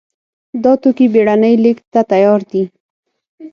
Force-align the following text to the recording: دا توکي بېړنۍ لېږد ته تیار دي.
دا 0.63 0.73
توکي 0.81 1.05
بېړنۍ 1.13 1.55
لېږد 1.63 1.85
ته 1.93 2.01
تیار 2.11 2.41
دي. 2.51 2.63